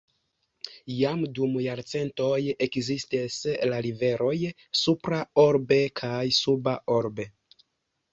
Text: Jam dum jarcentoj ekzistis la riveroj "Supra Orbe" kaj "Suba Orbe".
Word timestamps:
Jam 0.99 1.19
dum 1.39 1.57
jarcentoj 1.65 2.39
ekzistis 2.67 3.35
la 3.73 3.81
riveroj 3.87 4.33
"Supra 4.81 5.19
Orbe" 5.43 5.79
kaj 6.01 6.23
"Suba 6.39 6.75
Orbe". 6.97 7.29